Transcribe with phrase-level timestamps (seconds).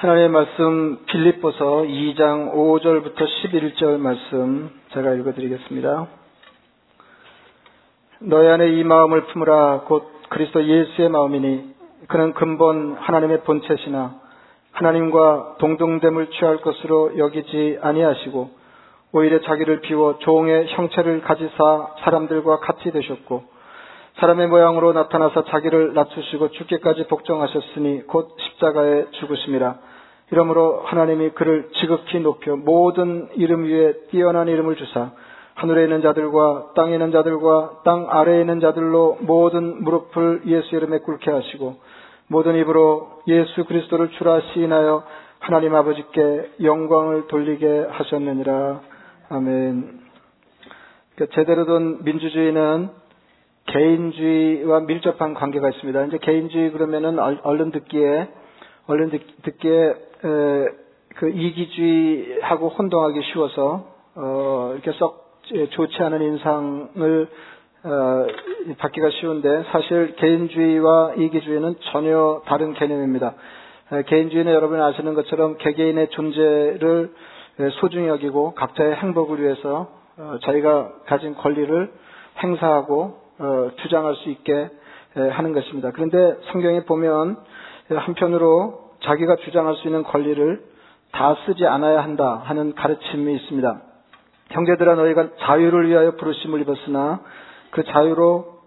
[0.00, 6.06] 하나님의 말씀 빌립보서 2장 5절부터 11절 말씀 제가 읽어드리겠습니다.
[8.20, 11.74] 너희 안에 이 마음을 품으라 곧 그리스도 예수의 마음이니
[12.08, 14.14] 그는 근본 하나님의 본체시나
[14.72, 18.50] 하나님과 동등됨을 취할 것으로 여기지 아니하시고
[19.12, 23.44] 오히려 자기를 비워 종의 형체를 가지사 사람들과 같이 되셨고
[24.14, 29.89] 사람의 모양으로 나타나서 자기를 낮추시고 죽기까지 복종하셨으니 곧 십자가에 죽으심이라
[30.30, 35.10] 이러므로 하나님이 그를 지극히 높여 모든 이름 위에 뛰어난 이름을 주사
[35.54, 41.30] 하늘에 있는 자들과 땅에 있는 자들과 땅 아래에 있는 자들로 모든 무릎을 예수 이름에 꿇게
[41.30, 41.76] 하시고
[42.28, 45.02] 모든 입으로 예수 그리스도를 주라 시인하여
[45.40, 48.80] 하나님 아버지께 영광을 돌리게 하셨느니라.
[49.30, 50.00] 아멘.
[51.14, 52.90] 그러니까 제대로 된 민주주의는
[53.66, 56.04] 개인주의와 밀접한 관계가 있습니다.
[56.04, 58.28] 이제 개인주의 그러면은 얼른 듣기에
[58.86, 59.10] 얼른
[59.42, 65.40] 듣기에 그 이기주의하고 혼동하기 쉬워서 어, 이렇게 썩
[65.70, 67.28] 좋지 않은 인상을
[67.82, 68.26] 어,
[68.78, 73.34] 받기가 쉬운데 사실 개인주의와 이기주의는 전혀 다른 개념입니다.
[74.06, 77.10] 개인주의는 여러분이 아시는 것처럼 개개인의 존재를
[77.80, 81.90] 소중히 여기고 각자의 행복을 위해서 어, 자기가 가진 권리를
[82.42, 84.68] 행사하고 어, 주장할 수 있게
[85.14, 85.90] 하는 것입니다.
[85.90, 87.36] 그런데 성경에 보면
[87.88, 90.62] 한편으로 자기가 주장할 수 있는 권리를
[91.12, 93.82] 다 쓰지 않아야 한다 하는 가르침이 있습니다.
[94.50, 97.20] 형제들아 너희가 자유를 위하여 부르심을 입었으나
[97.70, 98.60] 그 자유로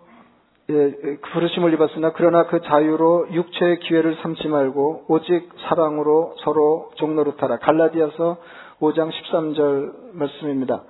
[0.70, 7.58] 예, 그 부르심을 입었으나 그러나 그 자유로 육체의 기회를 삼지 말고 오직 사랑으로 서로 종노릇하라.
[7.58, 8.38] 갈라디아서
[8.80, 10.84] 5장 13절 말씀입니다.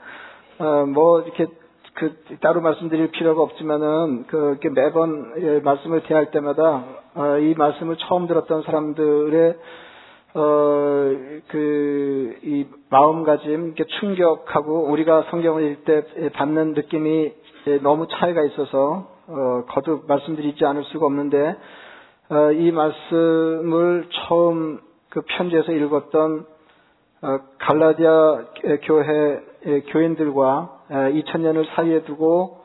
[0.59, 1.47] 어, 뭐 이렇게
[1.95, 8.25] 그 따로 말씀드릴 필요가 없지만은 그 매번 예, 말씀을 대할 때마다 어, 이 말씀을 처음
[8.27, 9.55] 들었던 사람들의
[10.35, 11.44] 어그
[12.41, 17.31] 이 마음가짐 이렇게 충격하고 우리가 성경을 읽을 때 받는 느낌이
[17.68, 21.56] 예, 너무 차이가 있어서 어 거듭 말씀드리지 않을 수가 없는데
[22.29, 24.79] 어, 이 말씀을 처음
[25.09, 26.45] 그 편지에서 읽었던
[27.22, 28.45] 어, 갈라디아
[28.81, 29.39] 교회
[29.91, 32.64] 교인들과 2000년을 사이에 두고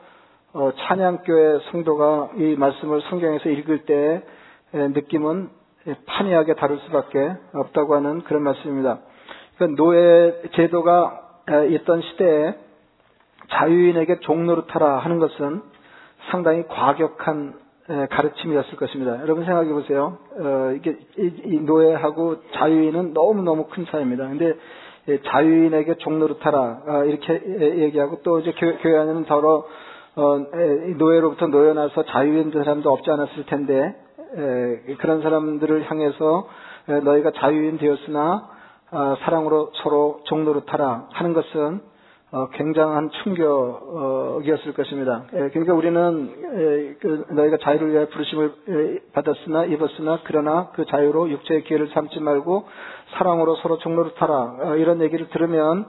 [0.53, 4.23] 어, 찬양교회 성도가 이 말씀을 성경에서 읽을 때
[4.73, 5.49] 느낌은
[6.05, 8.99] 판이하게 다를 수밖에 없다고 하는 그런 말씀입니다.
[9.55, 11.21] 그러니까 노예 제도가
[11.69, 12.55] 있던 시대에
[13.49, 15.61] 자유인에게 종노릇하라 하는 것은
[16.29, 17.53] 상당히 과격한
[18.11, 19.19] 가르침이었을 것입니다.
[19.21, 20.19] 여러분 생각해 보세요.
[20.37, 24.27] 어, 이게 이 노예하고 자유인은 너무 너무 큰 차이입니다.
[24.27, 24.53] 근데
[25.17, 27.41] 자유인에게 종노릇하라 아, 이렇게
[27.83, 29.65] 얘기하고 또 이제 교회 안에는 더러
[30.15, 30.37] 어,
[30.97, 33.95] 노예로부터 놓여나서 자유인 사람도 없지 않았을 텐데
[34.99, 36.47] 그런 사람들을 향해서
[37.03, 38.49] 너희가 자유인 되었으나
[38.91, 41.81] 아, 사랑으로 서로 종노릇하라 하는 것은
[42.31, 45.23] 어, 굉장한 충격이었을 것입니다.
[45.31, 52.19] 그러니까 우리는 그 너희가 자유를 위해 부르심을 받았으나 입었으나 그러나 그 자유로 육체의 기회를 삼지
[52.19, 52.65] 말고
[53.13, 55.85] 사랑으로 서로 종노릇하라 어, 이런 얘기를 들으면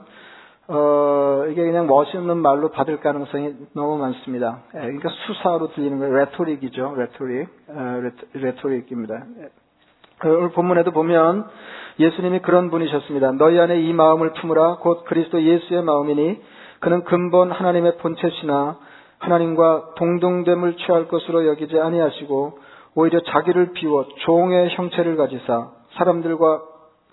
[0.67, 4.59] 어, 이게 그냥 멋있는 말로 받을 가능성이 너무 많습니다.
[4.71, 6.15] 그러니까 수사로 들리는 거예요.
[6.15, 6.95] rhetoric이죠.
[6.95, 7.49] rhetoric.
[8.33, 9.23] rhetoric입니다.
[10.23, 11.47] 오늘 본문에도 보면
[11.99, 13.33] 예수님이 그런 분이셨습니다.
[13.33, 16.41] 너희 안에 이 마음을 품으라 곧 그리스도 예수의 마음이니
[16.79, 18.77] 그는 근본 하나님의 본체시나
[19.19, 22.59] 하나님과 동등됨을 취할 것으로 여기지 아니하시고
[22.95, 26.61] 오히려 자기를 비워 종의 형체를 가지사 사람들과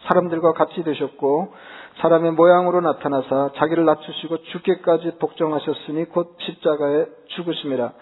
[0.06, 1.52] 사람들과 같이 되셨고
[2.00, 7.92] 사람의 모양으로 나타나사 자기를 낮추시고 죽기까지 복종하셨으니 곧 십자가에 죽으심이라.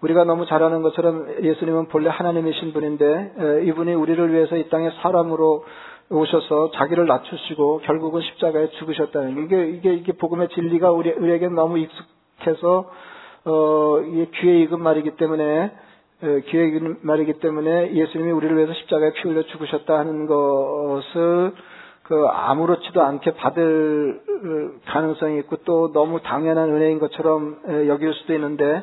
[0.00, 5.64] 우리가 너무 잘 아는 것처럼 예수님은 본래 하나님이신 분인데 이분이 우리를 위해서 이 땅에 사람으로
[6.10, 11.78] 오셔서 자기를 낮추시고 결국은 십자가에 죽으셨다는 게 이게 이게 이게 복음의 진리가 우리 우리에게 너무
[11.78, 12.90] 익숙해서
[13.46, 15.72] 어 이게 귀에 익은 말이기 때문에
[16.24, 21.52] 익은 말이기 때문에 예수님이 우리를 위해서 십자가에 피 흘려 죽으셨다 하는 것을
[22.04, 24.20] 그 아무렇지도 않게 받을
[24.86, 28.82] 가능성이 있고 또 너무 당연한 은혜인 것처럼 여길 수도 있는데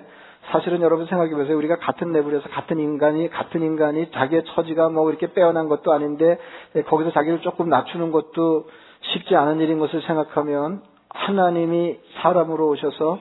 [0.51, 1.55] 사실은 여러분 생각해 보세요.
[1.55, 6.39] 우리가 같은 레벨에서 같은 인간이 같은 인간이 자기의 처지가 뭐 이렇게 빼어난 것도 아닌데
[6.87, 8.67] 거기서 자기를 조금 낮추는 것도
[9.01, 13.19] 쉽지 않은 일인 것을 생각하면 하나님이 사람으로 오셔서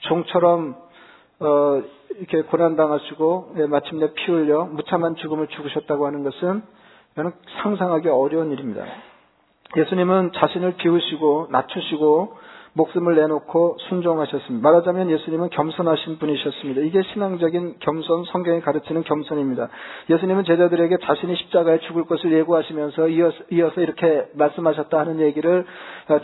[0.00, 0.83] 종처럼
[1.40, 1.82] 어
[2.16, 6.62] 이렇게 고난 당하시고 예, 마침내 피 흘려 무참한 죽음을 죽으셨다고 하는 것은
[7.16, 7.32] 저는
[7.62, 8.84] 상상하기 어려운 일입니다.
[9.76, 12.36] 예수님은 자신을 비우시고 낮추시고
[12.76, 14.68] 목숨을 내놓고 순종하셨습니다.
[14.68, 16.80] 말하자면 예수님은 겸손하신 분이셨습니다.
[16.80, 19.68] 이게 신앙적인 겸손, 성경이 가르치는 겸손입니다.
[20.10, 25.64] 예수님은 제자들에게 자신이 십자가에 죽을 것을 예고하시면서 이어서, 이렇게 말씀하셨다 하는 얘기를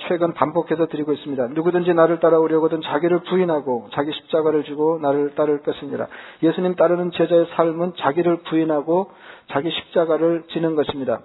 [0.09, 1.49] 최근 반복해서 드리고 있습니다.
[1.49, 6.09] 누구든지 나를 따라오려거든 자기를 부인하고 자기 십자가를 지고 나를 따를 것이니라.
[6.43, 9.13] 예수님 따르는 제자의 삶은 자기를 부인하고
[9.51, 11.21] 자기 십자가를 지는 것입니다.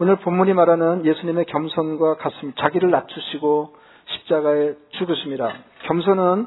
[0.00, 2.62] 오늘 본문이 말하는 예수님의 겸손과 같습니다.
[2.62, 5.52] 자기를 낮추시고 십자가에 죽으십니다.
[5.84, 6.46] 겸손은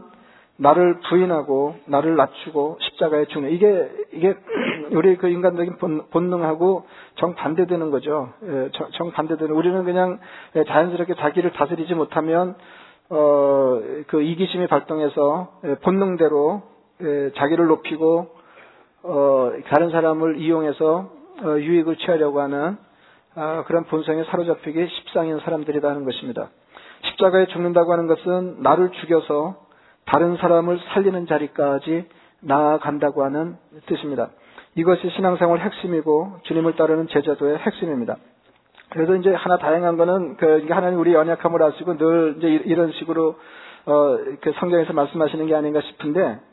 [0.57, 4.35] 나를 부인하고 나를 낮추고 십자가에 죽는 이게 이게
[4.91, 6.85] 우리 그 인간적인 본 능하고
[7.15, 8.33] 정반대되는 거죠.
[8.43, 10.19] 예, 정반대되는 우리는 그냥
[10.67, 12.55] 자연스럽게 자기를 다스리지 못하면
[13.09, 13.61] 어
[14.07, 16.61] 그 이기심이 발동해서 예, 본능대로
[17.01, 18.35] 예, 자기를 높이고
[19.03, 21.09] 어 다른 사람을 이용해서
[21.43, 22.77] 어, 유익을 취하려고 하는
[23.33, 26.49] 아, 그런 본성에 사로잡히기 십상인 사람들이다 하는 것입니다.
[27.03, 29.55] 십자가에 죽는다고 하는 것은 나를 죽여서
[30.05, 32.07] 다른 사람을 살리는 자리까지
[32.41, 34.29] 나아간다고 하는 뜻입니다.
[34.75, 38.17] 이것이 신앙생활 핵심이고 주님을 따르는 제자도의 핵심입니다.
[38.89, 43.35] 그래서 이제 하나 다양한 거는 그 하나님 우리 연약함을 아시고 늘 이제 이런 식으로
[43.85, 46.50] 어그 성경에서 말씀하시는 게 아닌가 싶은데 예, 그,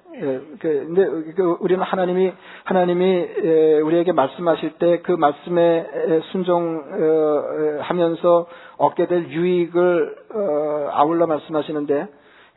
[0.58, 2.32] 근데 그 우리는 하나님이
[2.64, 5.86] 하나님이 예, 우리에게 말씀하실 때 그 말씀에
[6.32, 12.08] 순종하면서 얻게 될 유익을 어, 아울러 말씀하시는데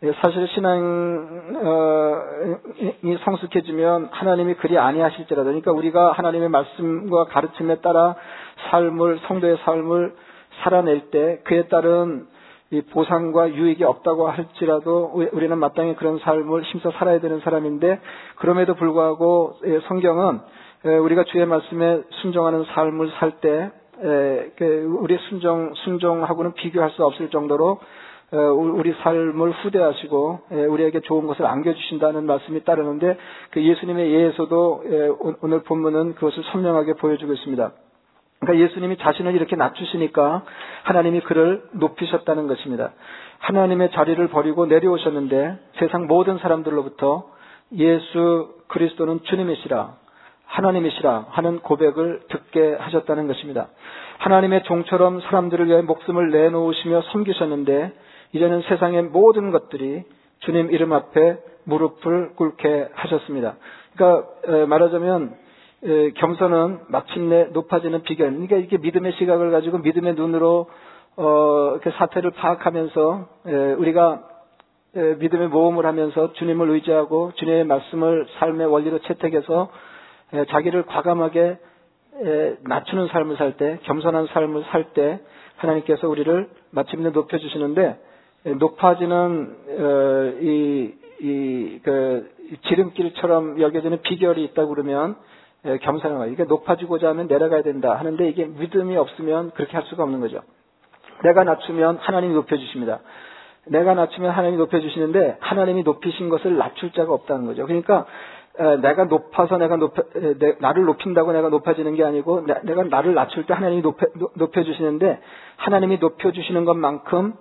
[0.04, 1.48] 예, 사실 신앙이
[3.24, 8.16] 성숙해지면 하나님이 그리 아니하실지라도 그러니까 우리가 하나님의 말씀과 가르침에 따라
[8.70, 10.14] 삶을 성도의 삶을
[10.64, 12.26] 살아낼 때 그에 따른
[12.72, 18.00] 이 보상과 유익이 없다고 할지라도 우리는 마땅히 그런 삶을 힘써 살아야 되는 사람인데
[18.38, 20.40] 그럼에도 불구하고 예, 성경은
[20.86, 23.72] 예, 우리가 주의 말씀에 순종하는 삶을 살때
[24.04, 27.80] 예, 그 우리 순종 순종하고는 비교할 수 없을 정도로
[28.32, 30.40] 우리 삶을 후대하시고
[30.70, 33.18] 우리에게 좋은 것을 안겨주신다는 말씀이 따르는데
[33.50, 34.84] 그 예수님의 예에서도
[35.42, 37.74] 오늘 본문은 그것을 선명하게 보여주고 있습니다.
[38.42, 40.44] 그러니까 예수님이 자신을 이렇게 낮추시니까
[40.84, 42.92] 하나님이 그를 높이셨다는 것입니다.
[43.38, 47.30] 하나님의 자리를 버리고 내려오셨는데 세상 모든 사람들로부터
[47.78, 49.94] 예수 그리스도는 주님이시라
[50.46, 53.68] 하나님이시라 하는 고백을 듣게 하셨다는 것입니다.
[54.18, 57.94] 하나님의 종처럼 사람들을 위해 목숨을 내놓으시며 섬기셨는데
[58.34, 60.04] 이제는 세상의 모든 것들이
[60.40, 63.56] 주님 이름 앞에 무릎을 꿇게 하셨습니다.
[63.96, 64.28] 그러니까
[64.68, 65.36] 말하자면
[66.16, 68.30] 겸손은 마침내 높아지는 비결.
[68.32, 70.70] 그러니까 이게 믿음의 시각을 가지고 믿음의 눈으로
[71.18, 73.28] 어, 그 사태를 파악하면서
[73.78, 74.24] 우리가
[74.94, 79.70] 믿음의 모험을 하면서 주님을 의지하고 주님의 말씀을 삶의 원리로 채택해서
[80.50, 81.58] 자기를 과감하게
[82.64, 85.20] 낮추는 삶을 살 때, 겸손한 삶을 살 때
[85.62, 88.00] 하나님께서 우리를 마침내 높여주시는데
[88.60, 92.30] 높아지는 어, 이, 이, 그
[92.68, 95.18] 지름길처럼 여겨지는 비결이 있다고 그러면 예,
[95.64, 96.34] 겸손한 거예요.
[96.34, 100.42] 이게 높아지고자 하면 내려가야 된다 하는데 이게 믿음이 없으면 그렇게 할 수가 없는 거죠.
[101.24, 103.00] 내가 낮추면 하나님이 높여주십니다.
[103.68, 107.66] 내가 낮추면 하나님이 높여주시는데 하나님이 높이신 것을 낮출 자가 없다는 거죠.
[107.68, 108.06] 그러니까
[108.82, 110.04] 내가 높아서 내가 높여,
[110.60, 115.20] 나를 높인다고 내가 높아지는 게 아니고 내가 나를 낮출 때 하나님이 높여, 높여주시는데
[115.58, 117.34] 하나님이 높여주시는 것만큼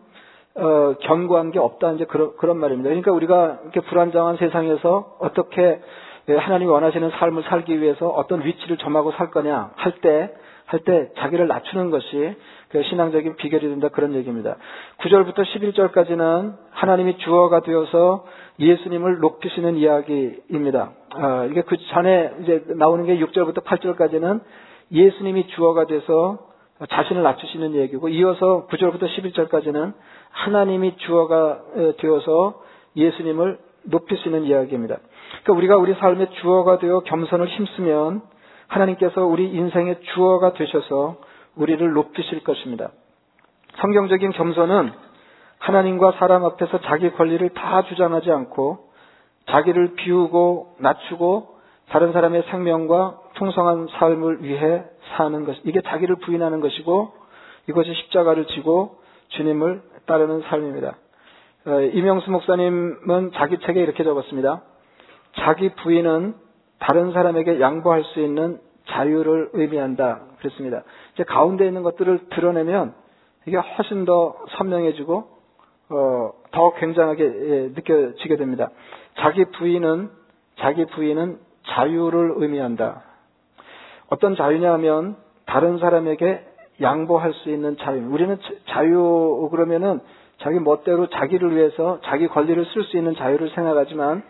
[0.56, 2.88] 어, 견고한 게 없다 이제 그런 그런 말입니다.
[2.88, 5.80] 그러니까 우리가 이렇게 불안정한 세상에서 어떻게 예,
[6.36, 10.32] 하나님이 원하시는 삶을 살기 위해서 어떤 위치를 점하고 살 거냐 할 때,
[10.66, 12.36] 할 때 자기를 낮추는 것이
[12.68, 14.56] 그 신앙적인 비결이 된다 그런 얘기입니다.
[14.98, 18.24] 9절부터 11절까지는 하나님이 주어가 되어서
[18.58, 20.92] 예수님을 높이시는 이야기입니다.
[21.14, 24.40] 아, 이게 그 전에 이제 나오는 게 6절부터 8절까지는
[24.92, 26.38] 예수님이 주어가 돼서
[26.88, 29.92] 자신을 낮추시는 얘기고 이어서 9절부터 11절까지는
[30.30, 31.60] 하나님이 주어가
[31.98, 32.62] 되어서
[32.96, 34.98] 예수님을 높이시는 이야기입니다.
[35.30, 38.22] 그러니까 우리가 우리 삶의 주어가 되어 겸손을 힘쓰면
[38.68, 41.16] 하나님께서 우리 인생의 주어가 되셔서
[41.56, 42.90] 우리를 높이실 것입니다.
[43.80, 44.92] 성경적인 겸손은
[45.58, 48.90] 하나님과 사람 앞에서 자기 권리를 다 주장하지 않고
[49.46, 51.58] 자기를 비우고 낮추고
[51.90, 54.84] 다른 사람의 생명과 풍성한 삶을 위해
[55.16, 55.56] 사는 것.
[55.64, 57.12] 이게 자기를 부인하는 것이고
[57.68, 60.96] 이것이 십자가를 지고 주님을 따르는 삶입니다.
[61.66, 64.62] 어, 이명수 목사님은 자기 책에 이렇게 적었습니다.
[65.36, 66.34] 자기 부인은
[66.78, 70.20] 다른 사람에게 양보할 수 있는 자유를 의미한다.
[70.38, 70.82] 그랬습니다.
[71.14, 72.94] 이제 가운데 있는 것들을 드러내면
[73.46, 75.40] 이게 훨씬 더 선명해지고
[75.90, 78.70] 어, 더 굉장하게 예, 느껴지게 됩니다.
[79.18, 80.10] 자기 부인은
[80.56, 83.02] 자기 부인은 자유를 의미한다.
[84.08, 86.44] 어떤 자유냐면 다른 사람에게
[86.80, 88.08] 양보할 수 있는 자유.
[88.10, 90.00] 우리는 자유 그러면은
[90.38, 94.22] 자기 멋대로 자기를 위해서 자기 권리를 쓸 수 있는 자유를 생각하지만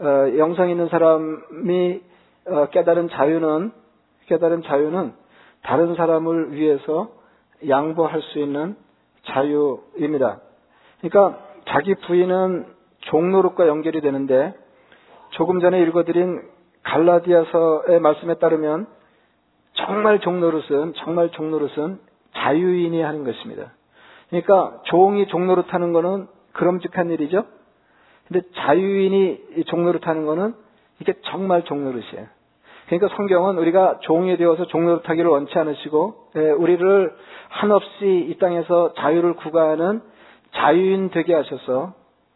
[0.00, 2.00] 어, 영성 있는 사람이
[2.48, 3.72] 어, 깨달은 자유는
[4.26, 5.12] 깨달은 자유는
[5.62, 7.10] 다른 사람을 위해서
[7.66, 8.76] 양보할 수 있는
[9.24, 10.40] 자유입니다.
[11.00, 11.38] 그러니까
[11.68, 12.66] 자기 부인은
[13.00, 14.54] 종노릇과 연결이 되는데
[15.30, 16.42] 조금 전에 읽어드린
[16.82, 18.86] 갈라디아서의 말씀에 따르면
[19.74, 21.98] 정말 종노릇은 정말 종노릇은
[22.34, 23.72] 자유인이 하는 것입니다.
[24.28, 27.44] 그러니까 종이 종로를 타는 거는 그럼직한 일이죠.
[28.28, 30.54] 근데 자유인이 종로를 타는 거는
[31.00, 32.26] 이게 정말 종로릇이에요.
[32.86, 37.12] 그러니까 성경은 우리가 종이 되어서 종로를 타기를 원치 않으시고 예, 우리를
[37.48, 40.02] 한없이 이 땅에서 자유를 구가하는
[40.52, 41.94] 자유인 되게 하셔서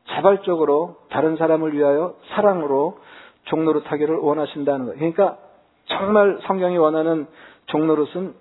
[0.08, 2.98] 자발적으로 다른 사람을 위하여 사랑으로
[3.44, 4.98] 종로를 타기를 원하신다는 거예요.
[4.98, 5.38] 그러니까
[5.86, 7.26] 정말 성경이 원하는
[7.66, 8.34] 종로릇은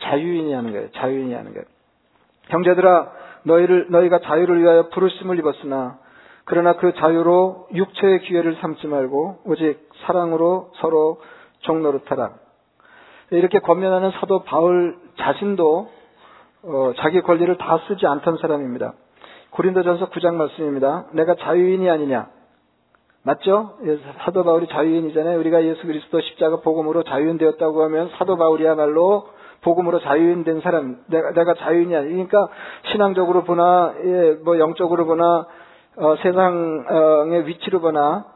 [0.00, 0.90] 자유인이 하는 거예요.
[0.92, 1.64] 자유인이 하는 거예요.
[2.48, 3.12] 형제들아
[3.44, 5.98] 너희를 너희가 자유를 위하여 부르심을 입었으나
[6.46, 11.20] 그러나 그 자유로 육체의 기회를 삼지 말고 오직 사랑으로 서로
[11.60, 12.34] 종노릇하라.
[13.32, 15.90] 이렇게 권면하는 사도 바울 자신도
[16.62, 18.94] 어, 자기 권리를 다 쓰지 않던 사람입니다.
[19.50, 21.06] 고린도전서 9장 말씀입니다.
[21.12, 22.28] 내가 자유인이 아니냐?
[23.24, 23.78] 맞죠?
[23.84, 25.40] 예, 사도 바울이 자유인이잖아요.
[25.40, 29.26] 우리가 예수 그리스도 십자가 복음으로 자유인 되었다고 하면 사도 바울이야말로
[29.62, 32.46] 복음으로 자유인 된 사람, 내가, 내가 자유인이 아니, 그러니까
[32.92, 35.46] 신앙적으로 보나, 예, 뭐 영적으로 보나,
[35.98, 38.26] 어, 세상의 위치로 보나,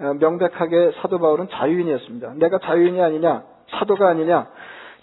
[0.00, 2.34] 어, 명백하게 사도 바울은 자유인이었습니다.
[2.36, 3.42] 내가 자유인이 아니냐?
[3.70, 4.46] 사도가 아니냐?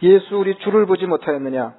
[0.04, 1.74] 예수 우리 주를 보지 못하였느냐?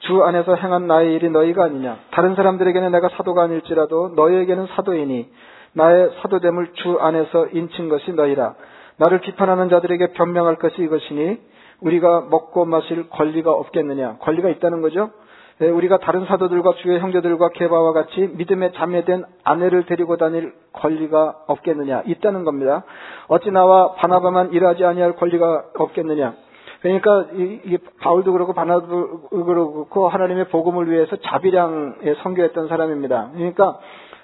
[0.00, 1.98] 주 안에서 행한 나의 일이 너희가 아니냐?
[2.10, 5.30] 다른 사람들에게는 내가 사도가 아닐지라도 너희에게는 사도이니
[5.72, 8.54] 나의 사도됨을 주 안에서 인친 것이 너희라.
[8.98, 11.40] 나를 비판하는 자들에게 변명할 것이 이것이니
[11.80, 14.18] 우리가 먹고 마실 권리가 없겠느냐?
[14.20, 15.10] 권리가 있다는 거죠.
[15.60, 22.02] 예, 우리가 다른 사도들과 주의 형제들과 개바와 같이 믿음에 자매된 아내를 데리고 다닐 권리가 없겠느냐?
[22.06, 22.84] 있다는 겁니다.
[23.26, 26.34] 어찌 나와 바나바만 일하지 아니할 권리가 없겠느냐?
[26.80, 33.30] 그러니까 이게 바울도 그렇고 바나도 그렇고 하나님의 복음을 위해서 자비량에 선교했던 사람입니다.
[33.34, 33.80] 그러니까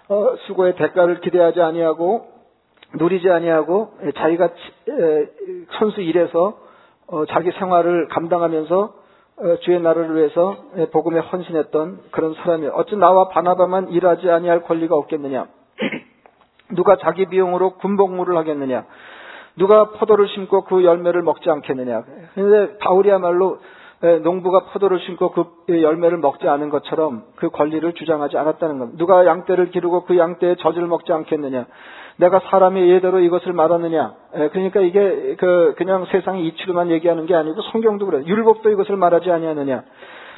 [0.09, 2.27] 어, 수고의 대가를 기대하지 아니하고
[2.95, 4.51] 누리지 아니하고 자기가
[5.79, 6.59] 선수 일해서
[7.09, 9.04] 어, 자기 생활을 감당하면서 어,
[9.63, 10.57] 주의 나라를 위해서
[10.93, 12.73] 복음에 헌신했던 그런 사람이에요.
[12.73, 15.47] 어찌 나와 바나바만 일하지 아니할 권리가 없겠느냐?
[16.71, 18.87] 누가 자기 비용으로 군복무를 하겠느냐?
[19.57, 22.05] 누가 포도를 심고 그 열매를 먹지 않겠느냐?
[22.35, 23.59] 근데 바울이야말로
[24.23, 28.99] 농부가 포도를 심고 그 열매를 먹지 않은 것처럼 그 권리를 주장하지 않았다는 겁니다.
[28.99, 31.67] 누가 양떼를 기르고 그 양떼의 젖을 먹지 않겠느냐?
[32.17, 34.15] 내가 사람의 예대로 이것을 말하느냐?
[34.53, 38.25] 그러니까 이게 그 그냥 세상의 이치로만 얘기하는 게 아니고 성경도 그래.
[38.27, 39.85] 율법도 이것을 말하지 아니하느냐?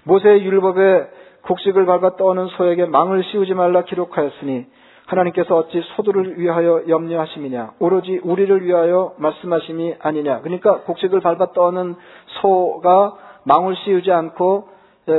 [0.04, 1.08] 모세의 율법에
[1.42, 4.66] 곡식을 밟아 떠오는 소에게 망을 씌우지 말라 기록하였으니
[5.06, 7.72] 하나님께서 어찌 소들을 위하여 염려하심이냐?
[7.78, 10.40] 오로지 우리를 위하여 말씀하심이 아니냐?
[10.40, 11.94] 그러니까 곡식을 밟아 떠오는
[12.40, 14.68] 소가 망을 씌우지 않고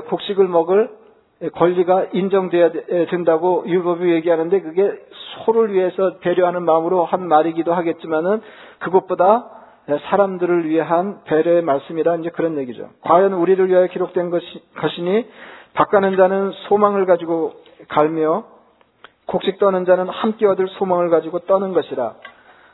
[0.10, 0.90] 곡식을 먹을
[1.54, 2.72] 권리가 인정돼야
[3.10, 4.92] 된다고 율법이 얘기하는데 그게
[5.46, 8.42] 소를 위해서 배려하는 마음으로 한 말이기도 하겠지만은
[8.80, 9.50] 그것보다
[10.10, 12.90] 사람들을 위한 배려의 말씀이라 이제 그런 얘기죠.
[13.02, 15.28] 과연 우리를 위하여 기록된 것이, 것이니
[15.74, 17.54] 바가는 자는 소망을 가지고
[17.88, 18.44] 갈며
[19.28, 22.16] 곡식 떠는 자는 함께 얻을 소망을 가지고 떠는 것이라.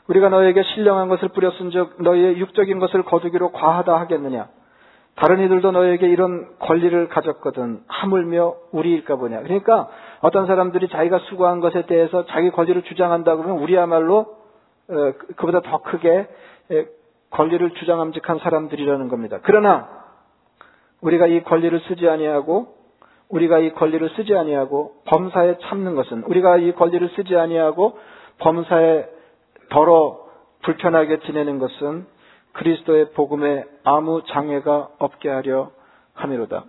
[0.08, 4.48] 우리가 너에게 신령한 것을 뿌렸은즉 너희의 육적인 것을 거두기로 과하다 하겠느냐?
[5.16, 7.80] 다른 이들도 너에게 이런 권리를 가졌거든.
[7.86, 9.42] 하물며 우리일까 보냐.
[9.42, 9.88] 그러니까
[10.20, 14.36] 어떤 사람들이 자기가 수고한 것에 대해서 자기 권리를 주장한다 그러면 우리야말로
[14.88, 16.28] 어, 그보다 더 크게
[17.30, 19.38] 권리를 주장함직한 사람들이라는 겁니다.
[19.42, 19.88] 그러나
[21.00, 22.74] 우리가 이 권리를 쓰지 아니하고
[23.28, 27.98] 우리가 이 권리를 쓰지 아니하고 범사에 참는 것은 우리가 이 권리를 쓰지 아니하고
[28.38, 29.06] 범사에
[29.70, 30.24] 더러
[30.62, 32.06] 불편하게 지내는 것은
[32.54, 35.70] 그리스도의 복음에 아무 장애가 없게 하려
[36.14, 36.64] 함이로다.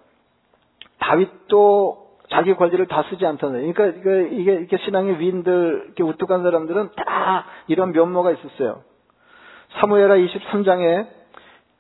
[1.00, 3.72] 다윗도 자기 권리를 다 쓰지 않던데.
[3.72, 4.00] 그러니까
[4.34, 8.82] 이게, 이게 신앙의 위인들, 이렇게 우뚝한 사람들은 다 이런 면모가 있었어요.
[9.80, 11.08] 사무엘하 23장에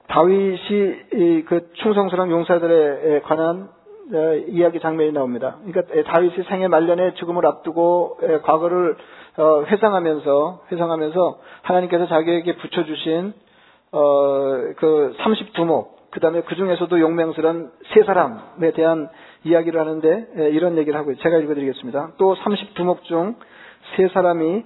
[0.08, 3.70] 다윗이 그 충성스러운 용사들에 관한
[4.14, 5.56] 어, 이야기 장면이 나옵니다.
[5.66, 8.98] 그러니까 다윗이 생애 말년에 죽음을 앞두고 과거를
[9.38, 13.34] 어, 회상하면서 회상하면서 하나님께서 자기에게 붙여주신
[13.92, 19.10] 어, 그 32목, 그 다음에 그 중에서도 용맹스러운 세 사람에 대한
[19.44, 22.14] 이야기를 하는데 예, 이런 얘기를 하고 제가 읽어드리겠습니다.
[22.18, 23.36] 또 32목 중
[23.96, 24.64] 세 사람이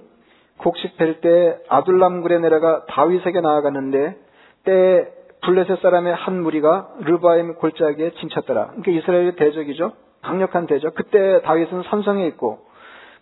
[0.58, 4.16] 곡식 벨때 아둘람굴에 내려가 다윗에게 나아갔는데
[4.64, 5.08] 때
[5.42, 8.66] 블레셋 사람의 한 무리가 르바임 골짜기에 진쳤더라.
[8.66, 9.92] 그러니까 이스라엘의 대적이죠.
[10.22, 10.94] 강력한 대적.
[10.94, 12.66] 그때 다윗은 산성에 있고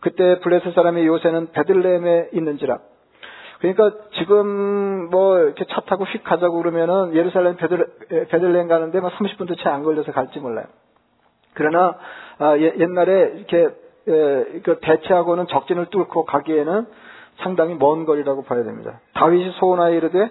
[0.00, 2.78] 그때 블레셋 사람의 요새는 베들레헴에 있는지라.
[3.60, 7.86] 그러니까 지금 뭐 이렇게 차 타고 휙 가자고 그러면은 예루살렘 베들,
[8.30, 10.66] 베들레헴 가는데 막 30분도 채 안 걸려서 갈지 몰라요.
[11.54, 11.96] 그러나
[12.38, 16.86] 아, 예, 옛날에 이렇게 에, 그 대체하고는 적진을 뚫고 가기에는
[17.42, 19.00] 상당히 먼 거리라고 봐야 됩니다.
[19.14, 20.30] 다윗이 소원하여 이르되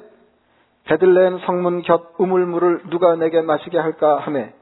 [0.86, 4.53] 베들레헴 성문 곁 우물물을 누가 내게 마시게 할까 하매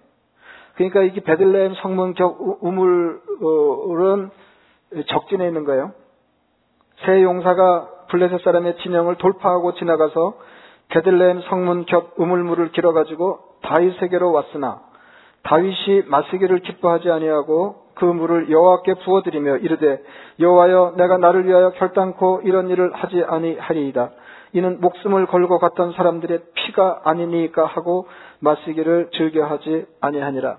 [0.73, 4.31] 그러니까 이게 베들레헴 성문 곁 우물은
[5.07, 5.93] 적진에 있는 거예요.
[7.05, 10.33] 새 용사가 블레셋 사람의 진영을 돌파하고 지나가서
[10.89, 14.81] 베들레헴 성문 곁 우물물을 길어가지고 다윗에게로 왔으나
[15.43, 20.01] 다윗이 마시기를 기뻐하지 아니하고 그 물을 여호와께 부어드리며 이르되
[20.39, 24.11] 여호와여 내가 나를 위하여 결단코 이런 일을 하지 아니하리이다.
[24.53, 28.07] 이는 목숨을 걸고 갔던 사람들의 피가 아니니까 하고
[28.39, 30.57] 마시기를 즐겨하지 아니하니라.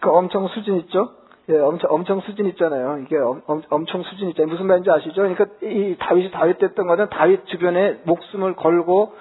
[0.00, 1.10] 그 엄청 수준 있죠?
[1.50, 2.98] 예, 엄청, 엄청 수준 있잖아요.
[3.04, 4.50] 이게 엄, 엄 청 수준 있잖아요.
[4.52, 5.14] 무슨 말인지 아시죠?
[5.22, 9.12] 그러니까 이 다윗이 다윗 됐던 거는 다윗 주변에 목숨을 걸고,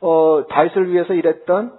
[0.00, 1.72] 어, 다윗을 위해서 일했던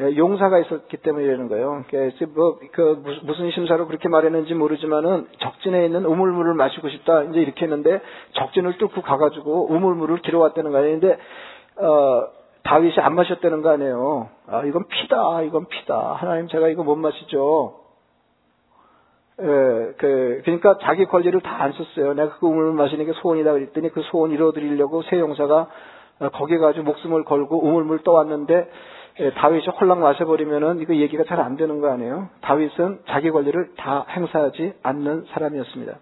[0.00, 1.84] 예, 용사가 있었기 때문에 이러는 거예요.
[1.88, 7.22] 그러니까 뭐, 그, 무슨 심사로 그렇게 말했는지 모르지만은 적진에 있는 우물물을 마시고 싶다.
[7.22, 11.00] 이제 이렇게 했는데 적진을 뚫고 가가지고 우물물을 길어왔다는 거 아니에요.
[11.00, 11.18] 근데,
[11.80, 12.26] 어,
[12.64, 14.28] 다윗이 안 마셨다는 거 아니에요.
[14.48, 15.42] 아, 이건 피다.
[15.42, 16.12] 이건 피다.
[16.18, 17.85] 하나님 제가 이거 못 마시죠.
[19.38, 19.44] 예,
[19.98, 22.14] 그, 그러니까 자기 권리를 다 안 썼어요.
[22.14, 25.68] 내가 그 우물을 마시는 게 소원이다 그랬더니 그 소원 이뤄드리려고 새 용사가
[26.20, 28.70] 어, 거기 가지고 목숨을 걸고 우물물 떠왔는데
[29.20, 32.28] 예, 다윗이 홀랑 마셔버리면은 이거 얘기가 잘 안 되는 거 아니에요?
[32.42, 35.98] 다윗은 자기 권리를 다 행사하지 않는 사람이었습니다.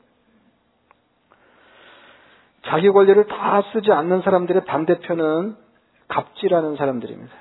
[2.66, 5.56] 자기 권리를 다 쓰지 않는 사람들의 반대편은
[6.08, 7.32] 갑질하는 사람들입니다.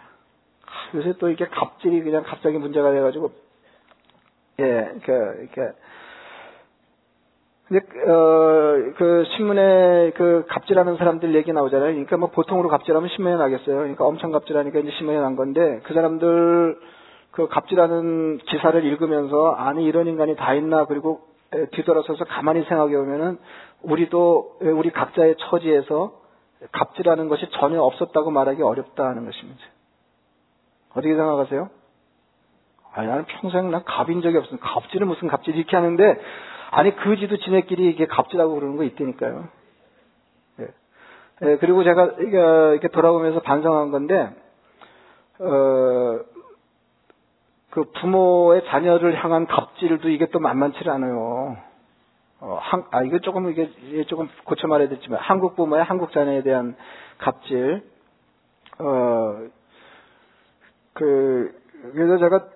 [0.95, 3.31] 요새 또 이게 갑질이 그냥 갑자기 문제가 돼가지고
[4.59, 5.73] 예, 그, 이렇게.
[7.67, 11.91] 근데, 어, 그 신문에 그 갑질하는 사람들 얘기 나오잖아요.
[11.91, 13.77] 그러니까 뭐 보통으로 갑질하면 신문에 나겠어요.
[13.77, 16.77] 그러니까 엄청 갑질하니까 이제 신문에 난 건데 그 사람들
[17.31, 21.21] 그 갑질하는 기사를 읽으면서 아니 이런 인간이 다 있나 그리고
[21.71, 23.39] 뒤돌아서서 가만히 생각해 보면은
[23.81, 26.21] 우리도 우리 각자의 처지에서
[26.71, 29.61] 갑질하는 것이 전혀 없었다고 말하기 어렵다는 것입니다.
[30.91, 31.69] 어떻게 생각하세요?
[32.93, 34.67] 아니, 나는 평생 난 갑인 적이 없습니다.
[34.67, 36.21] 갑질은 무슨 갑질 이렇게 하는데,
[36.71, 39.47] 아니, 그 지도 지네끼리 이게 갑질하고 그러는 거 있다니까요.
[40.59, 40.67] 예.
[41.41, 44.35] 예, 그리고 제가 이렇게 돌아보면서 반성한 건데,
[45.39, 46.19] 어,
[47.71, 51.57] 그 부모의 자녀를 향한 갑질도 이게 또 만만치 않아요.
[52.41, 56.75] 어, 한, 아, 이거 조금, 이게 조금 고쳐 말해야 되지만, 한국 부모의 한국 자녀에 대한
[57.17, 57.81] 갑질,
[58.79, 59.39] 어,
[60.93, 61.51] 그,
[61.93, 62.52] 그래서 제가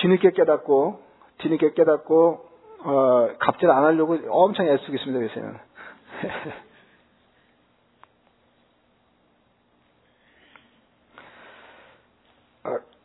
[0.00, 1.02] 뒤늦게 깨닫고
[1.38, 2.48] 뒤늦게 깨닫고
[2.84, 5.54] 어, 갑질 안 하려고 엄청 애쓰고 있습니다 요새는.
[12.64, 12.78] 어,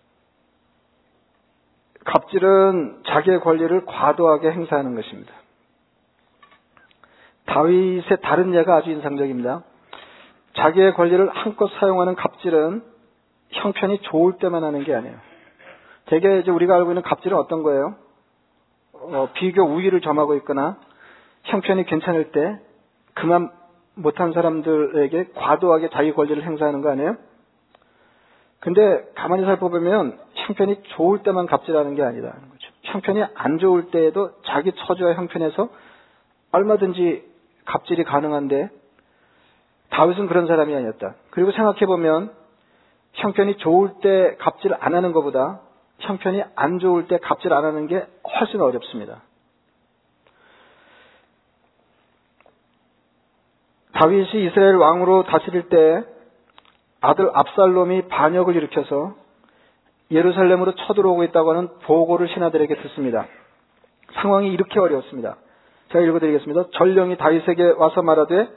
[2.06, 5.34] 갑질은 자기의 권리를 과도하게 행사하는 것입니다.
[7.46, 9.64] 다윗의 다른 예가 아주 인상적입니다.
[10.56, 12.84] 자기의 권리를 한껏 사용하는 갑질은
[13.50, 15.33] 형편이 좋을 때만 하는 게 아니에요.
[16.06, 17.96] 대개 이제 우리가 알고 있는 갑질은 어떤 거예요?
[18.94, 20.78] 어, 비교 우위를 점하고 있거나
[21.44, 22.60] 형편이 괜찮을 때
[23.14, 23.52] 그만
[23.96, 27.16] 못한 사람들에게 과도하게 자기 권리를 행사하는 거 아니에요?
[28.60, 32.72] 근데 가만히 살펴보면 형편이 좋을 때만 갑질하는 게 아니라는 거죠.
[32.84, 35.70] 형편이 안 좋을 때에도 자기 처지와 형편에서
[36.52, 37.26] 얼마든지
[37.66, 38.70] 갑질이 가능한데
[39.90, 41.16] 다윗은 그런 사람이 아니었다.
[41.30, 42.32] 그리고 생각해보면
[43.14, 45.60] 형편이 좋을 때 갑질을 안 하는 것보다
[46.00, 48.06] 형편이 안 좋을 때 갑질 안 하는 게
[48.40, 49.22] 훨씬 어렵습니다.
[53.94, 56.04] 다윗이 이스라엘 왕으로 다스릴 때
[57.00, 59.16] 아들 압살롬이 반역을 일으켜서
[60.12, 63.28] 예루살렘으로 쳐들어오고 있다고 하는 보고를 신하들에게 듣습니다.
[64.14, 65.38] 상황이 이렇게 어려웠습니다.
[65.92, 66.66] 제가 읽어드리겠습니다.
[66.74, 68.50] 전령이 다윗에게 와서 말하되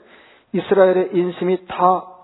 [0.53, 2.16] 이스라엘의 인심이 다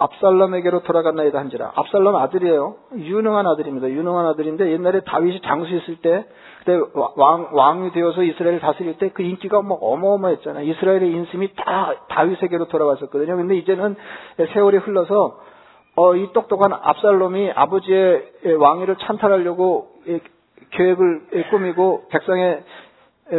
[0.00, 1.72] 압살롬에게로 돌아갔나이다 한지라.
[1.74, 2.74] 압살롬 아들이에요.
[2.96, 3.88] 유능한 아들입니다.
[3.88, 6.24] 유능한 아들인데 옛날에 다윗이 장수 있을 때
[6.60, 6.78] 그때
[7.16, 10.64] 왕 왕이 되어서 이스라엘을 다스릴 때 그 인기가 뭐 어마어마했잖아요.
[10.70, 13.36] 이스라엘의 인심이 다 다윗에게로 돌아갔었거든요.
[13.36, 13.96] 근데 이제는
[14.54, 15.38] 세월이 흘러서
[15.96, 19.88] 어, 이 똑똑한 압살롬이 아버지의 왕위를 찬탈하려고
[20.70, 22.62] 계획을 꾸미고 백성의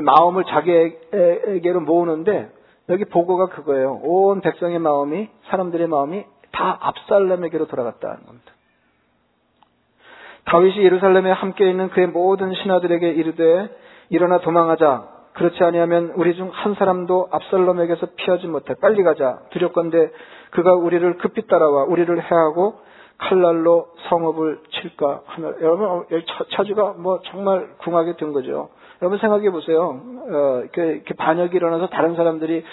[0.03, 2.49] 마음을 자기에게로 모으는데
[2.89, 3.99] 여기 보고가 그거예요.
[4.03, 8.51] 온 백성의 마음이 사람들의 마음이 다 압살렘에게로 돌아갔다는 겁니다.
[10.45, 13.69] 다윗이 예루살렘에 함께 있는 그의 모든 신하들에게 이르되
[14.09, 15.07] 일어나 도망하자.
[15.33, 18.73] 그렇지 아니하면 우리 중 한 사람도 압살롬에게서 피하지 못해.
[18.81, 19.39] 빨리 가자.
[19.51, 20.11] 두렵건대
[20.51, 22.79] 그가 우리를 급히 따라와 우리를 해하고
[23.17, 26.03] 칼날로 성읍을 칠까 하며 여러분 어,
[26.55, 28.69] 차주가 뭐 정말 궁하게 된 거죠.
[29.01, 30.01] 여러분 생각해 보세요.
[30.31, 32.63] 어, 이렇게, 반역이 일어나서 다른 사람들이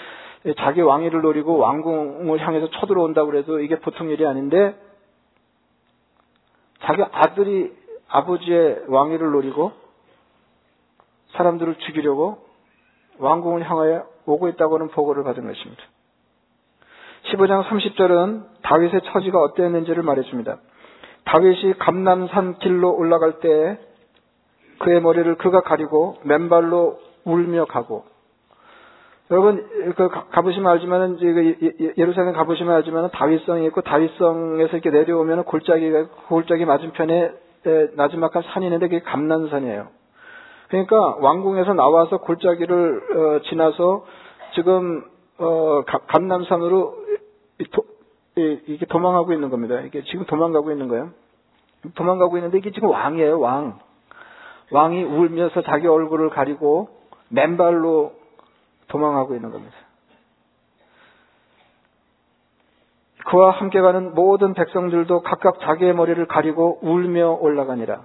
[0.57, 4.75] 자기 왕위를 노리고 왕궁을 향해서 쳐들어온다고 그래도 이게 보통 일이 아닌데
[6.81, 7.73] 자기 아들이
[8.07, 9.73] 아버지의 왕위를 노리고
[11.33, 12.45] 사람들을 죽이려고
[13.19, 15.83] 왕궁을 향하여 오고 있다고는 보고를 받은 것입니다.
[17.25, 20.57] 15장 30절은 다윗의 처지가 어땠는지를 말해줍니다.
[21.25, 23.77] 다윗이 감남산 길로 올라갈 때
[24.79, 28.05] 그의 머리를 그가 가리고 맨발로 울며 가고
[29.31, 36.65] 여러분 그 가보시면 알지만은 그 예루살렘 가보시면 알지만은 다윗성이 있고 다윗성에서 이렇게 내려오면 골짜기가 골짜기
[36.65, 37.31] 맞은편에
[37.95, 39.87] 나지막한 산이 있는데 그게 감난산이에요.
[40.69, 44.05] 그러니까 왕궁에서 나와서 골짜기를 어, 지나서
[44.55, 45.03] 지금
[45.37, 46.95] 어, 감남산으로
[48.35, 49.79] 이게 도망가고 있는 겁니다.
[49.81, 51.09] 이게 지금 도망가고 있는 거예요.
[51.95, 53.79] 도망가고 있는데 이게 지금 왕이에요, 왕.
[54.71, 56.89] 왕이 울면서 자기 얼굴을 가리고
[57.29, 58.18] 맨발로
[58.89, 59.75] 도망하고 있는 겁니다.
[63.25, 68.01] 그와 함께 가는 모든 백성들도 각각 자기의 머리를 가리고 울며 올라가니라.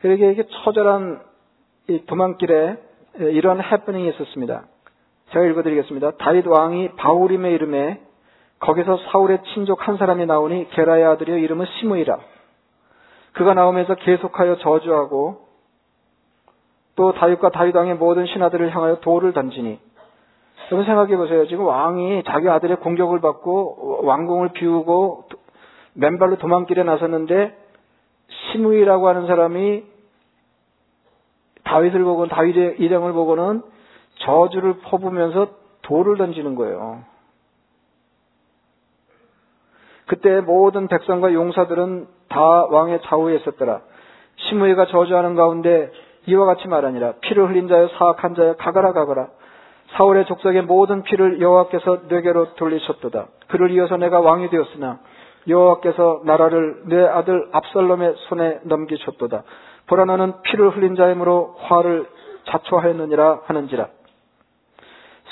[0.00, 1.20] 그러게 이게 처절한
[2.06, 2.76] 도망길에
[3.18, 4.64] 이런 해프닝이 있었습니다.
[5.30, 6.12] 제가 읽어드리겠습니다.
[6.18, 8.00] 다윗 왕이 바울임의 이름에
[8.60, 12.18] 거기서 사울의 친족 한 사람이 나오니 게라의 아들이여 이름은 시므이라.
[13.32, 15.41] 그가 나오면서 계속하여 저주하고
[16.94, 19.78] 또 다윗과 다윗 왕의 모든 신하들을 향하여 돌을 던지니
[20.70, 21.46] 여러분 생각해 보세요.
[21.48, 25.28] 지금 왕이 자기 아들의 공격을 받고 왕궁을 비우고
[25.94, 27.56] 맨발로 도망길에 나섰는데
[28.28, 29.84] 시므이라고 하는 사람이
[31.64, 33.62] 다윗을 보고 다윗의 일행을 보고는
[34.16, 35.48] 저주를 퍼부면서
[35.82, 37.04] 돌을 던지는 거예요.
[40.06, 43.80] 그때 모든 백성과 용사들은 다 왕의 좌우에 있었더라.
[44.36, 45.90] 시므이가 저주하는 가운데
[46.26, 47.14] 이와 같이 말하니라.
[47.20, 49.28] 피를 흘린 자여 사악한 자여 가거라 가거라.
[49.92, 53.26] 사울의 족속의 모든 피를 여호와께서 내게로 돌리셨도다.
[53.48, 55.00] 그를 이어서 내가 왕이 되었으나
[55.48, 59.42] 여호와께서 나라를 내 아들 압살롬의 손에 넘기셨도다.
[59.88, 62.06] 보라 너는 피를 흘린 자이므로 화를
[62.46, 63.88] 자초하였느니라 하는지라.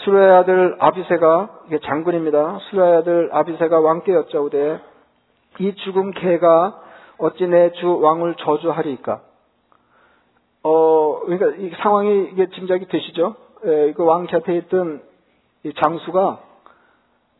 [0.04, 2.58] 수레의 아들 아비세가 이게 장군입니다.
[2.70, 4.80] 수레의 아들 아비세가 왕께 여짜오되
[5.60, 6.80] 이 죽은 개가
[7.18, 9.20] 어찌 내 주 왕을 저주하리까?
[10.62, 13.34] 어 그러니까 이 상황이 이게 짐작이 되시죠?
[13.66, 15.02] 예, 그 왕 곁에 있던
[15.64, 16.38] 이 장수가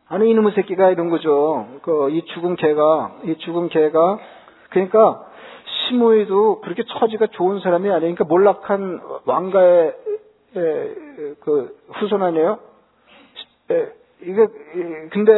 [0.09, 1.67] 아니 이놈의 새끼가 이런 거죠.
[1.83, 4.19] 그 이 죽은 개가 이 죽은 개가
[4.69, 5.25] 그러니까
[5.65, 9.95] 시므이도 그렇게 처지가 좋은 사람이 아니니까 몰락한 왕가의
[10.55, 10.95] 예,
[11.41, 12.59] 그 후손 아니에요?
[13.71, 14.47] 예, 이게
[15.11, 15.31] 근데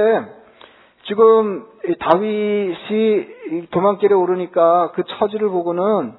[1.05, 1.65] 지금
[1.99, 6.13] 다윗이 도망길에 오르니까 그 처지를 보고는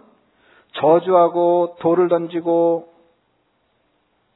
[0.75, 2.89] 저주하고 돌을 던지고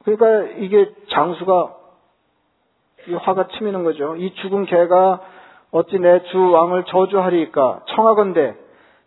[0.03, 1.75] 그러니까 이게 장수가
[3.21, 4.15] 화가 치미는 거죠.
[4.15, 5.21] 이 죽은 개가
[5.71, 8.55] 어찌 내 주 왕을 저주하리까 청하건대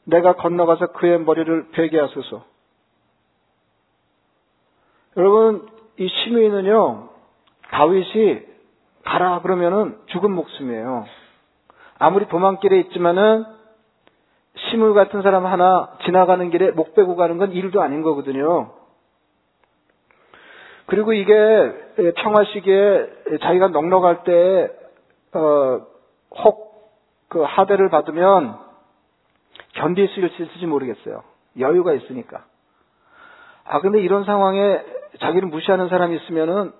[0.04, 2.44] 내가 건너가서 그의 머리를 베게 하소서.
[5.16, 5.68] 여러분,
[5.98, 7.08] 이 시므이는요,
[7.70, 8.40] 다윗이
[9.04, 11.04] 가라 그러면은 죽은 목숨이에요.
[11.98, 13.44] 아무리 도망길에 있지만은
[14.72, 18.72] 시물 같은 사람 하나 지나가는 길에 목 빼고 가는 건 일도 아닌 거거든요.
[20.86, 21.32] 그리고 이게
[22.16, 23.08] 평화 시기에
[23.42, 24.70] 자기가 넉넉할 때,
[25.34, 25.80] 어,
[26.42, 26.72] 혹,
[27.28, 28.58] 그 하대를 받으면
[29.74, 31.22] 견딜 수 있을지 모르겠어요.
[31.58, 32.44] 여유가 있으니까.
[33.64, 34.82] 아, 근데 이런 상황에
[35.20, 36.72] 자기를 무시하는 사람이 있으면은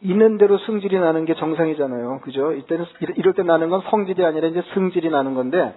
[0.00, 2.20] 있는 대로 승질이 나는 게 정상이잖아요.
[2.20, 2.52] 그죠?
[2.52, 5.76] 이때는, 이럴 때 나는 건 성질이 아니라 이제 승질이 나는 건데,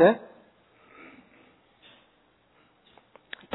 [0.00, 0.20] 예?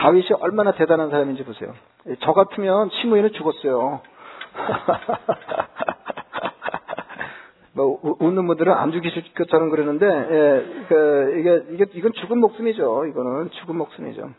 [0.01, 1.73] 다윗이 얼마나 대단한 사람인지 보세요.
[2.21, 4.01] 저 같으면 시므이는 죽었어요.
[7.73, 8.91] 뭐 웃는 분들은 안
[9.37, 13.05] 것처럼 그러는데 예, 그, 이게 이게 이건 죽은 목숨이죠.
[13.05, 14.29] 이거는 죽은 목숨이죠.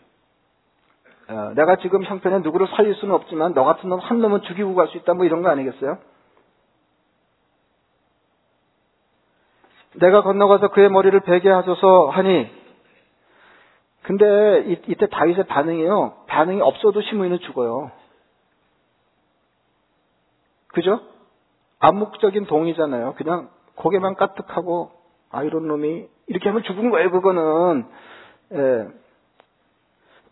[1.28, 4.88] 어, 내가 지금 형편에 누구를 살릴 수는 없지만 너 같은 놈 한 놈은 죽이고 갈
[4.88, 5.96] 수 있다 뭐 이런 거 아니겠어요?
[9.94, 12.50] 내가 건너가서 그의 머리를 베게 하소서 하니
[14.02, 17.90] 근데 이, 이때 다윗의 반응이요 반응이 없어도 시므이는 죽어요.
[20.68, 21.00] 그죠?
[21.78, 23.14] 암묵적인 동의잖아요.
[23.14, 24.90] 그냥 고개만 까뜩하고
[25.30, 27.10] 아 이런 놈이 이렇게 하면 죽은 거예요.
[27.10, 27.84] 그거는
[28.54, 28.88] 예.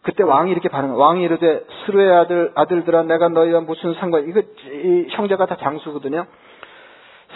[0.02, 0.98] 그때 왕이 이렇게 반응.
[0.98, 4.28] 왕이 이르되 스루의 아들 아들들아 내가 너희와 무슨 상관?
[4.28, 6.26] 이거 이 형제가 다 장수거든요.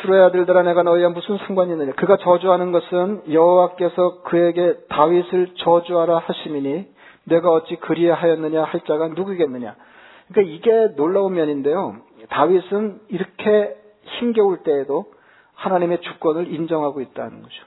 [0.04, 1.92] 스루의 아들들아 내가 너희와 무슨 상관이 있느냐?
[1.92, 6.86] 그가 저주하는 것은 여호와께서 그에게 다윗을 저주하라 하심이니
[7.24, 9.74] 내가 어찌 그리하였느냐 할 자가 누구겠느냐?
[10.28, 11.96] 그러니까 이게 놀라운 면인데요.
[12.28, 15.06] 다윗은 이렇게 힘겨울 때에도
[15.54, 17.64] 하나님의 주권을 인정하고 있다는 거죠.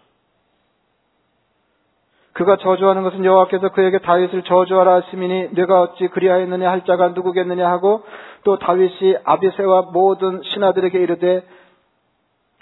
[2.34, 8.04] 그가 저주하는 것은 여호와께서 그에게 다윗을 저주하라 하시니 내가 어찌 그리하였느냐 할 자가 누구겠느냐 하고
[8.44, 11.44] 또 다윗이 아비세와 모든 신하들에게 이르되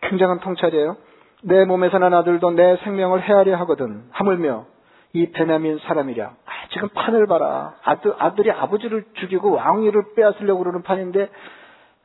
[0.10, 0.98] 굉장한 통찰이에요.
[1.44, 4.66] 내 몸에서 난 아들도 내 생명을 헤아려 하거든 하물며
[5.14, 6.26] 이 베냐민 사람이랴.
[6.26, 7.76] 아, 지금 판을 봐라.
[7.84, 11.30] 아들, 아들이 아버지를 죽이고 왕위를 빼앗으려고 그러는 판인데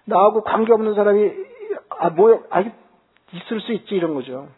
[0.05, 1.33] 나하고 관계없는 사람이
[1.99, 2.61] 아, 뭐, 아,
[3.33, 4.49] 있을 수 있지 이런 거죠.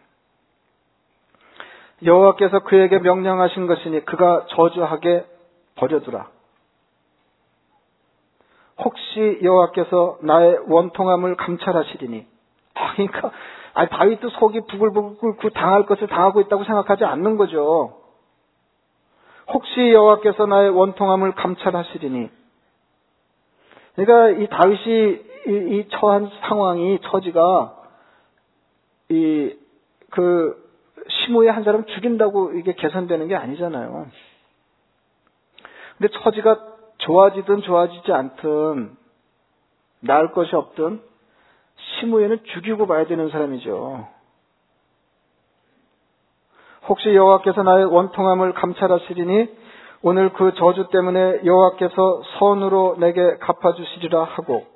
[2.04, 5.24] 여호와께서 그에게 명령하신 것이니 그가 저주하게
[5.76, 6.28] 버려두라.
[8.78, 12.31] 혹시 여호와께서 나의 원통함을 감찰하시리니 아,
[12.74, 13.30] 그러니까
[13.74, 17.98] 아니, 다윗도 속이 부글부글 그 당할 것을 당하고 있다고 생각하지 않는 거죠.
[19.48, 22.30] 혹시 여호와께서 나의 원통함을 감찰하시리니
[23.94, 27.76] 그러니까 이 다윗이 이, 이 처한 상황이 처지가
[29.08, 30.62] 이그
[31.08, 34.06] 시무에 한 사람 죽인다고 이게 개선되는 게 아니잖아요.
[35.98, 36.58] 근데 처지가
[36.98, 38.96] 좋아지든 좋아지지 않든
[40.00, 41.02] 나을 것이 없든
[42.00, 44.08] 시무에는 죽이고 봐야 되는 사람이죠.
[46.88, 49.62] 혹시 여호와께서 나의 원통함을 감찰하시리니
[50.02, 54.66] 오늘 그 저주 때문에 여호와께서 선으로 내게 갚아주시리라 하고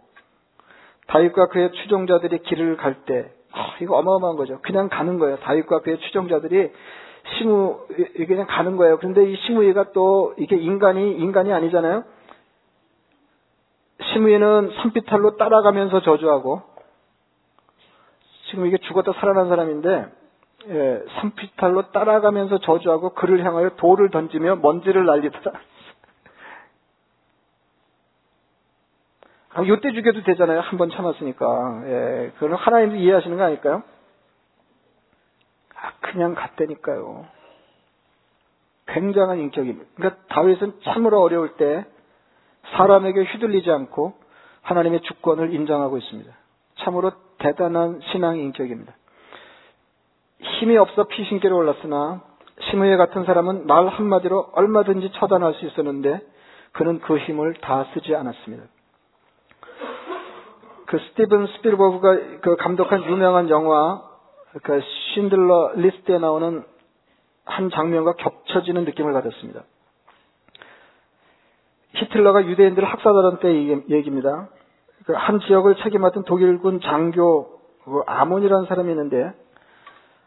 [1.09, 4.61] 다윗과 그의 추종자들이 길을 갈때 아, 이거 어마어마한 거죠.
[4.63, 5.39] 그냥 가는 거예요.
[5.39, 6.71] 다윗과 그의 추종자들이
[7.39, 7.87] 시무
[8.29, 8.99] 그냥 가는 거예요.
[8.99, 12.05] 그런데 이 시무이가 또 이게 인간이 인간이 아니잖아요.
[14.13, 16.63] 시무이는 산비탈로 따라가면서 저주하고
[18.51, 20.07] 지금 이게 죽었다 살아난 사람인데
[20.69, 25.53] 예, 산비탈로 따라가면서 저주하고 그를 향하여 돌을 던지며 먼지를 날리더라.
[29.55, 30.61] 아, 이때 죽여도 되잖아요.
[30.61, 31.83] 한 번 참았으니까.
[31.87, 33.83] 예, 그건 하나님도 이해하시는 거 아닐까요?
[35.75, 37.27] 아, 그냥 갔다니까요.
[38.89, 39.87] 굉장한 인격입니다.
[39.97, 41.85] 그러니까 다윗은 참으로 어려울 때
[42.77, 44.15] 사람에게 휘둘리지 않고
[44.63, 46.33] 하나님의 주권을 인정하고 있습니다.
[46.81, 48.95] 참으로 대단한 신앙 인격입니다.
[50.41, 52.23] 힘이 없어 피신길에 올랐으나
[52.71, 56.21] 시므이 같은 사람은 말 한마디로 얼마든지 처단할 수 있었는데
[56.73, 58.65] 그는 그 힘을 다 쓰지 않았습니다.
[60.87, 64.03] 그 스티븐 스필버그가 그 감독한 유명한 영화
[64.63, 64.81] 그
[65.15, 66.65] 신들러 리스트에 나오는
[67.45, 69.63] 한 장면과 겹쳐지는 느낌을 받았습니다.
[71.95, 73.55] 히틀러가 유대인들을 학살하던 때
[73.89, 74.49] 얘기입니다.
[75.07, 79.33] 그 한 지역을 책임 맡은 독일군 장교 그 아몬이라는 사람이 있는데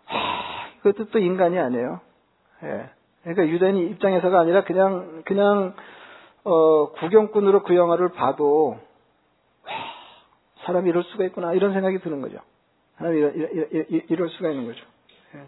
[0.05, 1.99] 하, 그것도 또 인간이 아니에요.
[2.63, 2.89] 예.
[3.23, 5.75] 그러니까 유대인 입장에서가 아니라 그냥 그냥
[6.45, 8.79] 어, 구경꾼으로 그 영화를 봐도
[10.63, 12.39] 사람이 이럴 수가 있구나 이런 생각이 드는 거죠.
[12.97, 14.85] 사람이 이럴, 이럴, 이럴 수가 있는 거죠.
[15.35, 15.39] 예.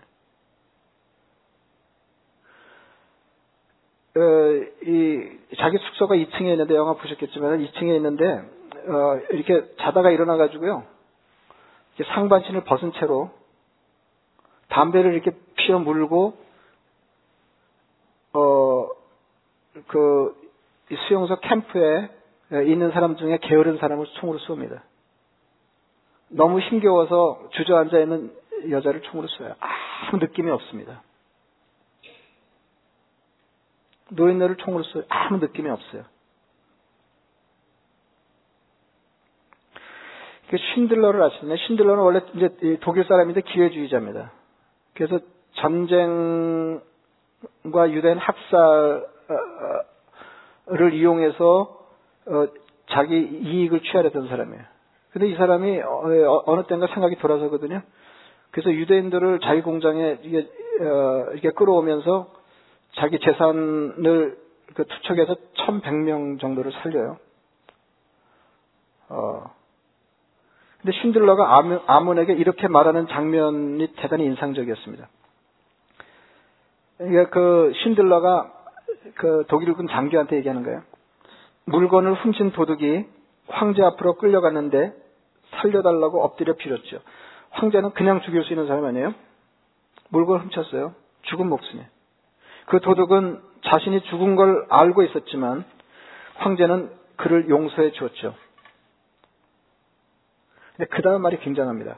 [4.20, 10.84] 어, 이 자기 숙소가 2층에 있는데 영화 보셨겠지만 2층에 있는데 어, 이렇게 자다가 일어나 가지고요
[12.15, 13.30] 상반신을 벗은 채로
[14.70, 16.38] 담배를 이렇게 피워 물고
[18.34, 18.89] 어
[19.88, 20.36] 그
[21.08, 22.10] 수용소 캠프에
[22.65, 24.82] 있는 사람 중에 게으른 사람을 총으로 쏩니다.
[26.30, 28.36] 너무 힘겨워서 주저앉아 있는
[28.70, 29.56] 여자를 총으로 쏘요.
[29.60, 31.02] 아무 느낌이 없습니다.
[34.10, 35.04] 노인네를 총으로 쏘요.
[35.08, 36.04] 아무 느낌이 없어요.
[40.58, 41.58] 쉰들러를 아시나요?
[41.58, 44.32] 쉰들러는 원래 이제 독일 사람인데 기회주의자입니다.
[44.94, 45.20] 그래서
[45.54, 46.82] 전쟁과
[47.92, 49.08] 유대인 학살을
[50.94, 51.80] 이용해서
[52.28, 52.48] 어,
[52.90, 54.62] 자기 이익을 취하려던 사람이에요.
[55.12, 57.82] 근데 이 사람이 어, 어, 어느 때인가 생각이 돌아서거든요.
[58.52, 60.48] 그래서 유대인들을 자기 공장에 이게,
[60.82, 62.34] 어, 이게 끌어오면서
[62.98, 64.38] 자기 재산을
[64.74, 67.18] 그 투척해서 1100명 정도를 살려요.
[69.10, 69.61] 어.
[70.82, 75.08] 근데 쉰들러가 아몬에게 이렇게 말하는 장면이 대단히 인상적이었습니다.
[77.30, 78.52] 그 쉰들러가
[79.15, 80.82] 그 독일군 장교한테 얘기하는 거예요.
[81.65, 83.06] 물건을 훔친 도둑이
[83.48, 84.94] 황제 앞으로 끌려갔는데
[85.52, 87.00] 살려달라고 엎드려 빌었죠.
[87.52, 89.13] 황제는 그냥 죽일 수 있는 사람 아니에요?
[90.10, 90.94] 물건 훔쳤어요.
[91.24, 91.86] 죽은 목숨에.
[92.67, 95.63] 그 도둑은 자신이 죽은 걸 알고 있었지만
[96.36, 98.34] 황제는 그를 용서해 주었죠.
[100.89, 101.98] 그 다음 말이 굉장합니다.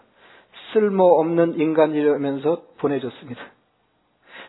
[0.74, 3.42] 쓸모없는 인간이라면서 보내줬습니다.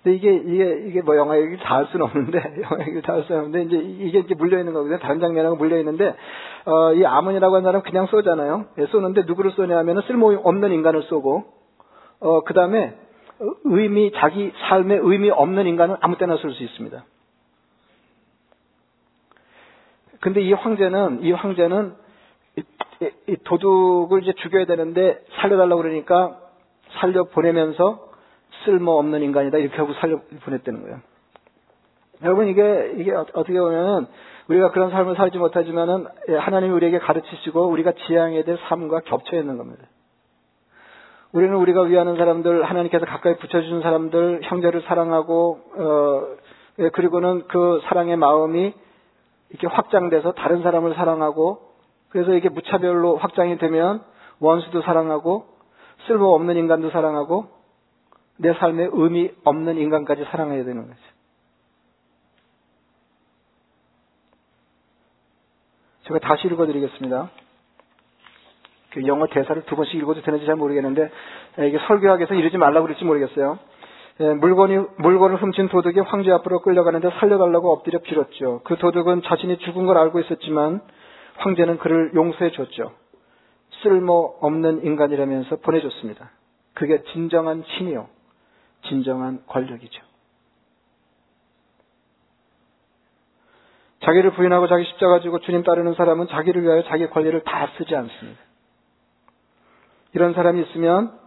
[0.03, 3.62] 근데 이게, 이게, 이게 뭐 영화 얘기 다할 수는 없는데, 영화 얘기 다할 수는 없는데,
[3.64, 4.99] 이제 이게 이제 물려있는 거거든요.
[4.99, 6.14] 다른 장면하고 물려있는데,
[6.66, 8.66] 어, 이 아몬이라고 하는 사람 그냥 쏘잖아요.
[8.79, 11.44] 예, 쏘는데 누구를 쏘냐 하면 쓸모없는 인간을 쏘고,
[12.20, 12.94] 어, 그 다음에
[13.64, 17.05] 의미, 자기 삶에 의미 없는 인간은 아무 때나 쏠 수 있습니다.
[20.20, 21.94] 근데 이 황제는, 이 황제는
[23.00, 26.38] 이, 이 도둑을 이제 죽여야 되는데 살려달라고 그러니까
[27.00, 28.09] 살려 보내면서
[28.64, 31.00] 쓸모없는 인간이다 이렇게 하고 살려 보냈다는 거예요.
[32.22, 34.07] 여러분 이게 이게 어떻게 보면은
[34.48, 36.07] 우리가 그런 삶을 살지 못하지만은
[36.38, 39.85] 하나님이 우리에게 가르치시고 우리가 지향해야 될 삶과 겹쳐 있는 겁니다.
[41.35, 46.22] 우리는 우리가 위하는 사람들, 하나님께서 가까이 붙여주는 사람들, 형제를 사랑하고, 어,
[46.78, 48.72] 예, 그리고는 그 사랑의 마음이
[49.50, 51.73] 이렇게 확장돼서 다른 사람을 사랑하고,
[52.14, 54.00] 그래서 이게 무차별로 확장이 되면
[54.38, 55.46] 원수도 사랑하고,
[56.07, 57.48] 쓸모없는 인간도 사랑하고,
[58.37, 61.00] 내 삶에 의미 없는 인간까지 사랑해야 되는 거죠.
[66.05, 67.31] 제가 다시 읽어드리겠습니다.
[68.90, 71.11] 그 영어 대사를 두 번씩 읽어도 되는지 잘 모르겠는데
[71.66, 73.59] 이게 설교학에서 이러지 말라고 그랬지 모르겠어요.
[74.20, 78.61] 예, 물건이 물건을 훔친 도둑이 황제 앞으로 끌려가는데 살려달라고 엎드려 빌었죠.
[78.62, 80.81] 그 도둑은 자신이 죽은 걸 알고 있었지만
[81.37, 82.92] 황제는 그를 용서해 줬죠.
[83.83, 86.31] 쓸모 없는 인간이라면서 보내줬습니다.
[86.75, 88.09] 그게 진정한 신이요.
[88.83, 90.03] 진정한 권력이죠.
[94.01, 98.40] 자기를 부인하고 자기 십자가 지고 주님 따르는 사람은 자기를 위하여 자기 권리를 다 쓰지 않습니다.
[100.12, 101.18] 이런 사람이 있으면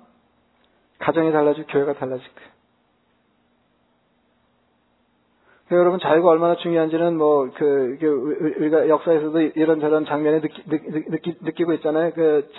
[1.00, 2.57] 가정이 달라지고 교회가 달라질 거예요.
[5.72, 7.98] 여러분 자유가 얼마나 중요한지는 뭐 그
[8.58, 12.12] 우리가 역사에서도 이런저런 장면에 느끼, 느끼, 느끼고 있잖아요.
[12.14, 12.50] 그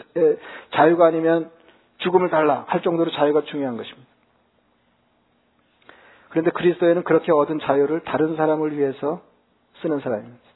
[0.73, 1.51] 자유가 아니면
[1.99, 4.09] 죽음을 달라 할 정도로 자유가 중요한 것입니다.
[6.29, 9.23] 그런데 그리스도에는 그렇게 얻은 자유를 다른 사람을 위해서
[9.81, 10.49] 쓰는 사람입니다.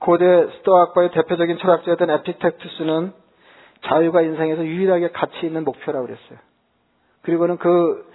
[0.00, 3.12] 고대 스토아학파의 대표적인 철학자였던 에피텍투스는
[3.82, 6.38] 자유가 인생에서 유일하게 가치 있는 목표라고 그랬어요.
[7.22, 8.08] 그리고는 그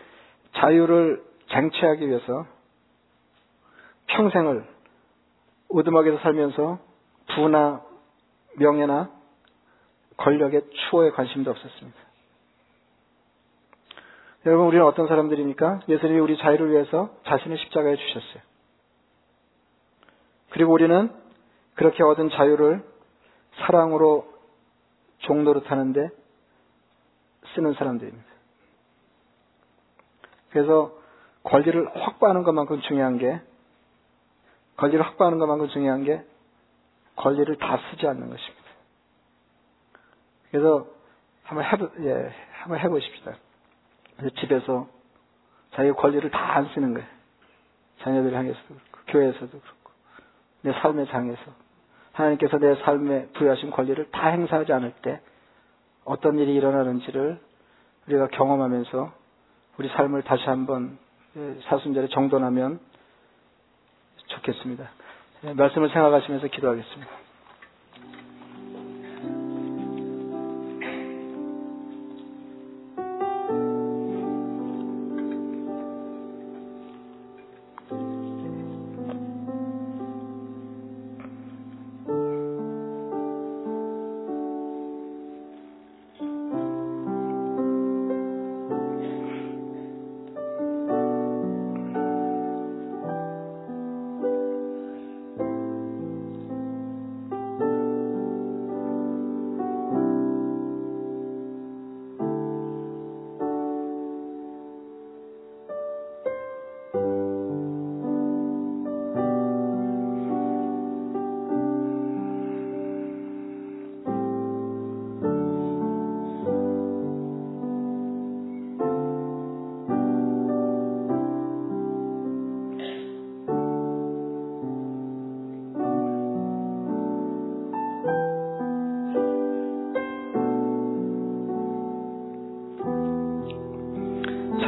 [0.53, 2.45] 자유를 쟁취하기 위해서
[4.07, 4.65] 평생을
[5.69, 6.79] 오두막에서 살면서
[7.35, 7.81] 부나
[8.57, 9.09] 명예나
[10.17, 11.97] 권력의 추호에 관심도 없었습니다.
[14.45, 15.81] 여러분, 우리는 어떤 사람들입니까?
[15.87, 18.43] 예수님이 우리 자유를 위해서 자신의 십자가에 주셨어요.
[20.49, 21.11] 그리고 우리는
[21.75, 22.83] 그렇게 얻은 자유를
[23.65, 24.31] 사랑으로
[25.19, 26.09] 종로를 타는데
[27.55, 28.32] 쓰는 사람들입니다.
[30.53, 30.91] 그래서
[31.43, 33.41] 권리를 확보하는 것만큼 중요한 게
[34.77, 36.23] 권리를 확보하는 것만큼 중요한 게
[37.15, 38.63] 권리를 다 쓰지 않는 것입니다.
[40.51, 40.87] 그래서
[41.43, 43.35] 한번 해보, 예, 한번 해보십시다.
[44.39, 44.87] 집에서
[45.73, 47.07] 자기 권리를 다 안 쓰는 거예요.
[48.01, 49.91] 자녀들 향해서도 그렇고, 교회에서도 그렇고,
[50.61, 51.41] 내 삶의 장에서.
[52.11, 55.19] 하나님께서 내 삶에 부여하신 권리를 다 행사하지 않을 때
[56.05, 57.39] 어떤 일이 일어나는지를
[58.07, 59.22] 우리가 경험하면서
[59.77, 60.97] 우리 삶을 다시 한번
[61.35, 62.79] 예, 사순절에 정돈하면
[64.27, 64.89] 좋겠습니다.
[65.45, 67.22] 예, 말씀을 생각하시면서 기도하겠습니다.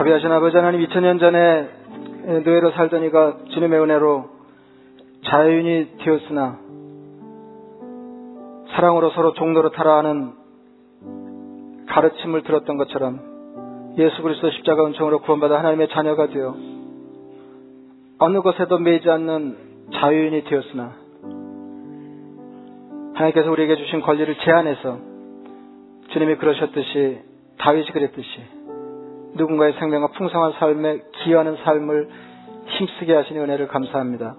[0.06, 1.70] 자비하신 아버지 하나님 2000년 전에
[2.46, 4.30] 노예로 살던 이가 주님의 은혜로
[5.26, 6.60] 자유인이 되었으나
[8.70, 10.34] 사랑으로 서로 종로로 타라 하는
[11.88, 16.56] 가르침을 들었던 것처럼 예수 그리스도 십자가 은총으로 구원받아 하나님의 자녀가 되어
[18.20, 19.58] 어느 것에도 매이지 않는
[19.92, 20.94] 자유인이 되었으나
[23.16, 25.00] 하나님께서 우리에게 주신 권리를 제한해서
[26.10, 27.22] 주님이 그러셨듯이
[27.58, 28.55] 다윗이 그랬듯이
[29.36, 32.10] 누군가의 생명과 풍성한 삶에 기여하는 삶을
[32.68, 34.36] 힘쓰게 하시는 은혜를 감사합니다.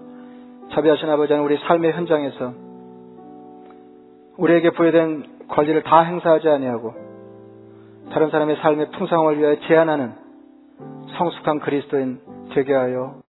[0.73, 2.53] 자비하신 아버지 는 우리 삶의 현장에서
[4.37, 6.93] 우리에게 부여된 권리를 다 행사하지 아니하고
[8.11, 10.13] 다른 사람의 삶의 풍성함을 위하여 제한하는
[11.17, 12.19] 성숙한 그리스도인
[12.53, 13.21] 되게 하여